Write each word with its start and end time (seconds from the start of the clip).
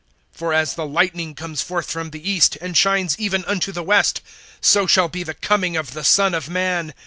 (27)For 0.35 0.55
as 0.55 0.73
the 0.73 0.87
lightning 0.87 1.35
comes 1.35 1.61
forth 1.61 1.91
from 1.91 2.09
the 2.09 2.27
east, 2.27 2.57
and 2.59 2.75
shines 2.75 3.15
even 3.19 3.45
unto 3.45 3.71
the 3.71 3.83
west, 3.83 4.21
so 4.59 4.87
shall 4.87 5.07
be 5.07 5.21
the 5.21 5.35
coming 5.35 5.77
of 5.77 5.93
the 5.93 6.03
Son 6.03 6.33
of 6.33 6.49
man. 6.49 6.95